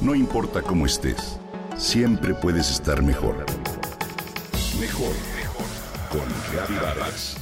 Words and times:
No 0.00 0.14
importa 0.14 0.62
cómo 0.62 0.86
estés, 0.86 1.38
siempre 1.76 2.32
puedes 2.32 2.70
estar 2.70 3.02
mejor. 3.02 3.44
Mejor, 4.80 5.12
mejor. 5.36 5.66
Con 6.10 6.26
Reavivadas. 6.50 7.36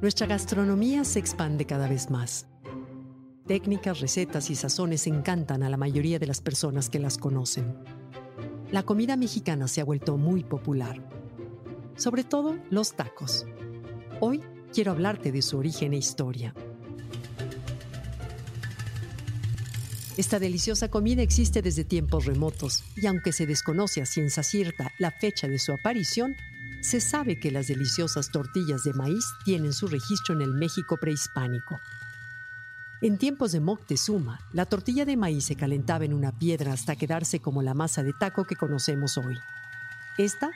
Nuestra 0.00 0.26
gastronomía 0.26 1.04
se 1.04 1.20
expande 1.20 1.64
cada 1.64 1.86
vez 1.86 2.10
más. 2.10 2.48
Técnicas, 3.46 4.00
recetas 4.00 4.50
y 4.50 4.56
sazones 4.56 5.06
encantan 5.06 5.62
a 5.62 5.70
la 5.70 5.76
mayoría 5.76 6.18
de 6.18 6.26
las 6.26 6.40
personas 6.40 6.90
que 6.90 6.98
las 6.98 7.18
conocen. 7.18 7.76
La 8.72 8.82
comida 8.82 9.16
mexicana 9.16 9.68
se 9.68 9.80
ha 9.80 9.84
vuelto 9.84 10.16
muy 10.16 10.42
popular, 10.42 11.00
sobre 12.00 12.24
todo 12.24 12.58
los 12.70 12.96
tacos. 12.96 13.44
Hoy 14.20 14.42
quiero 14.72 14.92
hablarte 14.92 15.32
de 15.32 15.42
su 15.42 15.58
origen 15.58 15.92
e 15.92 15.98
historia. 15.98 16.54
Esta 20.16 20.38
deliciosa 20.38 20.88
comida 20.88 21.22
existe 21.22 21.60
desde 21.62 21.84
tiempos 21.84 22.24
remotos 22.24 22.82
y 22.96 23.06
aunque 23.06 23.32
se 23.32 23.46
desconoce 23.46 24.00
a 24.00 24.06
ciencia 24.06 24.42
cierta 24.42 24.90
la 24.98 25.10
fecha 25.10 25.46
de 25.46 25.58
su 25.58 25.72
aparición, 25.72 26.36
se 26.80 27.00
sabe 27.00 27.38
que 27.38 27.50
las 27.50 27.68
deliciosas 27.68 28.30
tortillas 28.30 28.82
de 28.84 28.94
maíz 28.94 29.24
tienen 29.44 29.74
su 29.74 29.86
registro 29.86 30.34
en 30.34 30.40
el 30.40 30.52
México 30.54 30.96
prehispánico. 30.96 31.80
En 33.02 33.18
tiempos 33.18 33.52
de 33.52 33.60
Moctezuma, 33.60 34.40
la 34.52 34.66
tortilla 34.66 35.04
de 35.04 35.16
maíz 35.16 35.44
se 35.44 35.56
calentaba 35.56 36.06
en 36.06 36.14
una 36.14 36.38
piedra 36.38 36.72
hasta 36.72 36.96
quedarse 36.96 37.40
como 37.40 37.62
la 37.62 37.74
masa 37.74 38.02
de 38.02 38.14
taco 38.14 38.44
que 38.44 38.56
conocemos 38.56 39.18
hoy. 39.18 39.38
Esta 40.18 40.50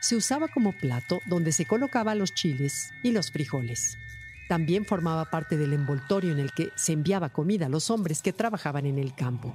se 0.00 0.16
usaba 0.16 0.48
como 0.48 0.72
plato 0.72 1.20
donde 1.26 1.52
se 1.52 1.66
colocaba 1.66 2.14
los 2.14 2.34
chiles 2.34 2.90
y 3.02 3.12
los 3.12 3.30
frijoles. 3.30 3.96
También 4.48 4.84
formaba 4.84 5.26
parte 5.26 5.56
del 5.56 5.72
envoltorio 5.72 6.32
en 6.32 6.40
el 6.40 6.52
que 6.52 6.70
se 6.74 6.92
enviaba 6.92 7.28
comida 7.28 7.66
a 7.66 7.68
los 7.68 7.90
hombres 7.90 8.20
que 8.20 8.32
trabajaban 8.32 8.86
en 8.86 8.98
el 8.98 9.14
campo. 9.14 9.54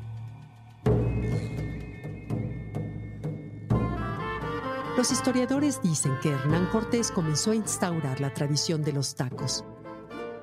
Los 4.95 5.11
historiadores 5.11 5.81
dicen 5.81 6.13
que 6.21 6.29
Hernán 6.29 6.67
Cortés 6.67 7.11
comenzó 7.11 7.51
a 7.51 7.55
instaurar 7.55 8.21
la 8.21 8.33
tradición 8.33 8.81
de 8.81 8.93
los 8.93 9.15
tacos. 9.15 9.65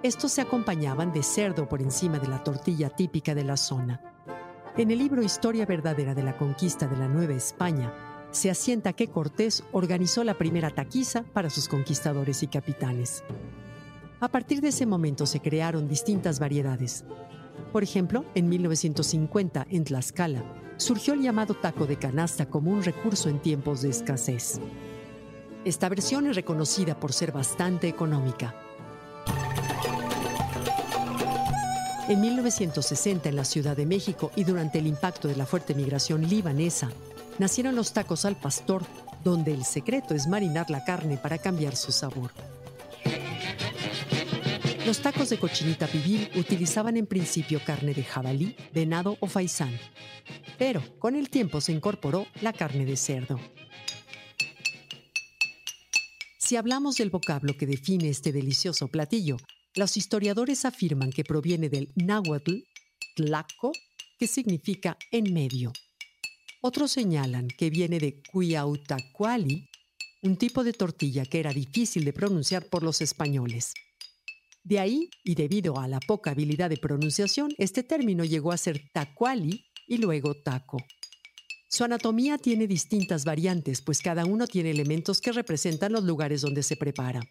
Estos 0.03 0.33
se 0.33 0.43
acompañaban 0.43 1.13
de 1.13 1.23
cerdo 1.23 1.67
por 1.67 1.81
encima 1.81 2.19
de 2.19 2.29
la 2.29 2.45
tortilla 2.45 2.91
típica 2.91 3.35
de 3.35 3.45
la 3.45 3.57
zona. 3.57 4.03
En 4.77 4.91
el 4.91 4.99
libro 4.99 5.23
Historia 5.23 5.65
verdadera 5.65 6.15
de 6.15 6.23
la 6.23 6.37
conquista 6.37 6.87
de 6.87 6.97
la 6.99 7.09
Nueva 7.09 7.33
España, 7.33 8.12
se 8.33 8.51
asienta 8.51 8.95
que 8.95 9.09
Cortés 9.09 9.63
organizó 9.73 10.25
la 10.25 10.37
primera 10.37 10.71
taquiza 10.71 11.23
para 11.23 11.51
sus 11.51 11.69
conquistadores 11.69 12.43
y 12.43 12.49
capitanes. 12.49 13.23
A 14.21 14.29
partir 14.29 14.61
de 14.61 14.69
ese 14.69 14.87
momento 14.87 15.27
se 15.27 15.41
crearon 15.41 15.89
distintas 15.89 16.41
variedades. 16.41 17.05
Por 17.73 17.83
ejemplo, 17.83 18.25
en 18.35 18.49
1950, 18.49 19.67
en 19.71 19.85
Tlaxcala, 19.85 20.45
surgió 20.77 21.15
el 21.15 21.23
llamado 21.23 21.55
taco 21.55 21.87
de 21.87 21.97
canasta 21.97 22.47
como 22.47 22.71
un 22.71 22.83
recurso 22.83 23.29
en 23.29 23.41
tiempos 23.41 23.83
de 23.83 23.91
escasez. 23.91 24.61
Esta 25.65 25.89
versión 25.89 26.27
es 26.27 26.35
reconocida 26.35 26.99
por 26.99 27.13
ser 27.13 27.33
bastante 27.33 27.89
económica. 27.89 28.55
En 32.09 32.21
1960, 32.21 33.29
en 33.29 33.37
la 33.37 33.45
Ciudad 33.45 33.77
de 33.77 33.87
México 33.87 34.33
y 34.35 34.45
durante 34.45 34.79
el 34.79 34.87
impacto 34.87 35.29
de 35.29 35.37
la 35.37 35.47
fuerte 35.47 35.75
migración 35.75 36.29
libanesa, 36.29 36.91
nacieron 37.39 37.75
los 37.75 37.93
tacos 37.93 38.25
al 38.25 38.37
pastor, 38.37 38.85
donde 39.25 39.53
el 39.53 39.65
secreto 39.65 40.15
es 40.15 40.27
marinar 40.27 40.71
la 40.71 40.85
carne 40.85 41.17
para 41.17 41.39
cambiar 41.39 41.77
su 41.77 41.93
sabor. 41.93 42.33
Los 44.87 45.01
tacos 45.01 45.31
de 45.31 45.39
cochinita 45.39 45.87
pibil 45.87 46.29
utilizaban 46.35 46.97
en 46.97 47.07
principio 47.07 47.61
carne 47.65 47.95
de 47.95 48.03
jabalí, 48.03 48.57
venado 48.75 49.17
o 49.21 49.29
faisán, 49.29 49.79
pero 50.59 50.83
con 50.99 51.15
el 51.15 51.31
tiempo 51.31 51.61
se 51.61 51.73
incorporó 51.73 52.27
la 52.41 52.53
carne 52.53 52.85
de 52.85 52.97
cerdo. 52.97 53.39
Si 56.39 56.57
hablamos 56.57 56.97
del 56.97 57.11
vocablo 57.11 57.57
que 57.57 57.67
define 57.67 58.09
este 58.09 58.33
delicioso 58.33 58.89
platillo, 58.89 59.37
los 59.75 59.97
historiadores 59.97 60.65
afirman 60.65 61.11
que 61.11 61.25
proviene 61.25 61.69
del 61.69 61.93
náhuatl, 61.95 62.65
tlaco, 63.15 63.73
que 64.19 64.27
significa 64.27 64.99
en 65.11 65.33
medio. 65.33 65.73
Otros 66.65 66.93
señalan 66.93 67.49
que 67.49 67.71
viene 67.71 67.99
de 67.99 68.23
cuiautacuali, 68.31 69.69
un 70.23 70.37
tipo 70.37 70.63
de 70.63 70.73
tortilla 70.73 71.25
que 71.25 71.41
era 71.41 71.53
difícil 71.53 72.05
de 72.05 72.13
pronunciar 72.13 72.67
por 72.67 72.85
los 72.85 73.01
españoles. 73.01 73.75
De 74.63 74.79
ahí, 74.79 75.11
y 75.25 75.35
debido 75.35 75.81
a 75.81 75.89
la 75.89 75.99
poca 75.99 76.31
habilidad 76.31 76.71
de 76.71 76.77
pronunciación, 76.77 77.53
este 77.59 77.83
término 77.83 78.23
llegó 78.23 78.53
a 78.53 78.57
ser 78.57 78.81
tacuali 78.93 79.65
y 79.89 79.97
luego 79.97 80.35
taco. 80.35 80.77
Su 81.69 81.83
anatomía 81.83 82.39
tiene 82.39 82.69
distintas 82.69 83.25
variantes, 83.25 83.83
pues 83.83 84.01
cada 84.01 84.25
uno 84.25 84.47
tiene 84.47 84.71
elementos 84.71 85.21
que 85.21 85.33
representan 85.33 85.93
los 85.93 86.05
lugares 86.05 86.43
donde 86.43 86.63
se 86.63 86.77
prepara. 86.77 87.23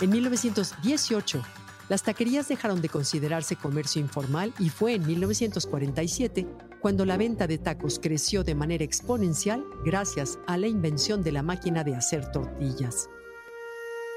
En 0.00 0.10
1918, 0.10 1.42
las 1.88 2.02
taquerías 2.02 2.48
dejaron 2.48 2.80
de 2.80 2.88
considerarse 2.88 3.56
comercio 3.56 4.00
informal 4.00 4.52
y 4.58 4.70
fue 4.70 4.94
en 4.94 5.06
1947 5.06 6.46
cuando 6.80 7.04
la 7.04 7.16
venta 7.16 7.46
de 7.46 7.58
tacos 7.58 7.98
creció 7.98 8.44
de 8.44 8.54
manera 8.54 8.84
exponencial 8.84 9.64
gracias 9.84 10.38
a 10.46 10.56
la 10.56 10.66
invención 10.66 11.22
de 11.22 11.32
la 11.32 11.42
máquina 11.42 11.84
de 11.84 11.94
hacer 11.94 12.30
tortillas. 12.32 13.08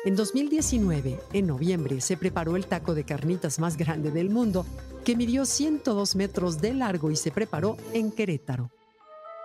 En 0.05 0.15
2019, 0.15 1.19
en 1.33 1.47
noviembre, 1.47 1.99
se 2.01 2.15
preparó 2.15 2.55
el 2.55 2.65
taco 2.65 2.93
de 2.93 3.03
carnitas 3.03 3.59
más 3.59 3.75
grande 3.75 4.11
del 4.11 4.29
mundo, 4.29 4.65
que 5.03 5.15
midió 5.15 5.45
102 5.45 6.15
metros 6.15 6.61
de 6.61 6.73
largo 6.73 7.11
y 7.11 7.15
se 7.15 7.31
preparó 7.31 7.75
en 7.93 8.11
Querétaro. 8.11 8.71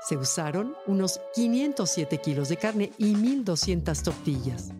Se 0.08 0.16
usaron 0.16 0.74
unos 0.86 1.20
507 1.34 2.18
kilos 2.18 2.48
de 2.48 2.56
carne 2.56 2.92
y 2.98 3.14
1.200 3.14 4.02
tortillas. 4.02 4.70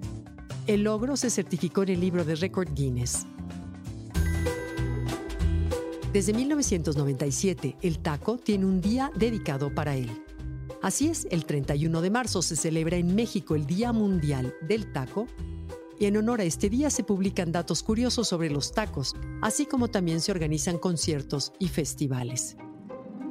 El 0.67 0.85
logro 0.85 1.17
se 1.17 1.31
certificó 1.31 1.83
en 1.83 1.89
el 1.91 2.01
libro 2.01 2.25
de 2.25 2.37
récord 2.37 2.69
Guinness. 2.73 3.27
Desde 6.13 6.35
1997, 6.35 7.79
el 7.81 7.99
taco 8.01 8.37
tiene 8.37 8.67
un 8.67 8.83
día 8.83 9.11
dedicado 9.17 9.75
para 9.75 9.97
él. 9.97 10.11
Así 10.83 11.09
es, 11.09 11.27
el 11.31 11.47
31 11.47 12.03
de 12.03 12.11
marzo 12.11 12.43
se 12.43 12.55
celebra 12.55 12.99
en 12.99 13.15
México 13.15 13.55
el 13.55 13.65
Día 13.65 13.95
Mundial 13.95 14.55
del 14.61 14.93
Taco 14.93 15.27
y 15.99 16.05
en 16.05 16.19
honor 16.19 16.43
a 16.43 16.45
este 16.45 16.69
día 16.69 16.91
se 16.91 17.03
publican 17.03 17.51
datos 17.51 17.83
curiosos 17.83 18.29
sobre 18.29 18.51
los 18.51 18.73
tacos, 18.73 19.15
así 19.41 19.65
como 19.65 19.89
también 19.89 20.21
se 20.21 20.33
organizan 20.33 20.77
conciertos 20.77 21.55
y 21.59 21.69
festivales. 21.69 22.59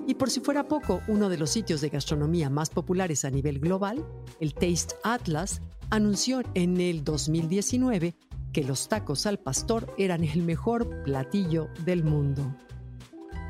Y 0.08 0.16
por 0.16 0.32
si 0.32 0.40
fuera 0.40 0.68
poco, 0.68 1.02
uno 1.08 1.30
de 1.30 1.38
los 1.38 1.52
sitios 1.52 1.82
de 1.82 1.90
gastronomía 1.90 2.50
más 2.50 2.72
populares 2.72 3.26
a 3.26 3.30
nivel 3.30 3.60
global, 3.60 4.04
el 4.40 4.56
Taste 4.56 4.96
Atlas, 5.04 5.62
anunció 5.92 6.42
en 6.56 6.82
el 6.82 7.04
2019 7.04 8.16
que 8.54 8.64
los 8.64 8.90
tacos 8.90 9.28
al 9.28 9.38
pastor 9.38 9.94
eran 10.00 10.24
el 10.24 10.42
mejor 10.42 11.04
platillo 11.04 11.68
del 11.86 12.04
mundo. 12.04 12.56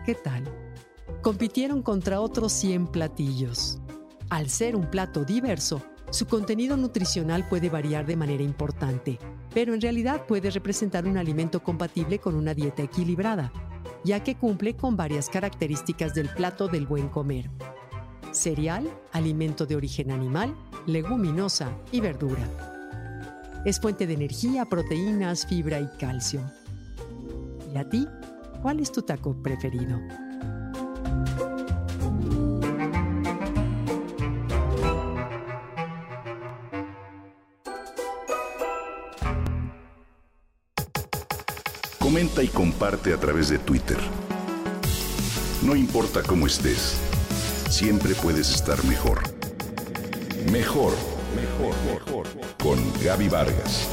¿Qué 0.06 0.16
tal? 0.16 0.44
Compitieron 1.22 1.84
contra 1.84 2.22
otros 2.22 2.52
100 2.54 2.88
platillos. 2.88 3.80
Al 4.32 4.50
ser 4.50 4.76
un 4.76 4.90
plato 4.90 5.24
diverso, 5.24 5.84
su 6.10 6.26
contenido 6.26 6.76
nutricional 6.76 7.48
puede 7.48 7.70
variar 7.70 8.08
de 8.08 8.16
manera 8.16 8.42
importante, 8.42 9.20
pero 9.54 9.76
en 9.76 9.82
realidad 9.82 10.26
puede 10.26 10.50
representar 10.50 11.06
un 11.06 11.18
alimento 11.18 11.62
compatible 11.62 12.18
con 12.18 12.34
una 12.34 12.56
dieta 12.56 12.82
equilibrada, 12.82 13.54
ya 14.04 14.24
que 14.24 14.36
cumple 14.36 14.76
con 14.76 14.98
varias 14.98 15.30
características 15.30 16.16
del 16.16 16.30
plato 16.30 16.68
del 16.68 16.88
buen 16.88 17.08
comer. 17.08 17.52
Cereal, 18.32 18.90
alimento 19.12 19.68
de 19.68 19.76
origen 19.76 20.10
animal, 20.10 20.56
leguminosa 20.88 21.78
y 21.92 22.02
verdura. 22.02 22.48
Es 23.66 23.80
fuente 23.80 24.08
de 24.08 24.16
energía, 24.16 24.66
proteínas, 24.66 25.46
fibra 25.46 25.80
y 25.80 25.88
calcio. 26.00 26.42
¿Y 27.72 27.78
a 27.78 27.88
ti? 27.88 28.08
¿Cuál 28.62 28.80
es 28.80 28.92
tu 28.92 29.02
taco 29.02 29.34
preferido? 29.42 30.00
Comenta 41.98 42.44
y 42.44 42.50
comparte 42.50 43.14
a 43.14 43.18
través 43.18 43.50
de 43.50 43.58
Twitter. 43.58 43.98
No 45.64 45.76
importa 45.76 46.22
cómo 46.22 46.46
estés, 46.46 47.00
siempre 47.70 48.14
puedes 48.16 48.54
estar 48.54 48.84
mejor. 48.86 49.22
Mejor, 50.52 50.94
mejor, 51.36 51.76
mejor. 51.86 52.28
Con 52.62 52.80
Gaby 53.04 53.30
Vargas. 53.30 53.88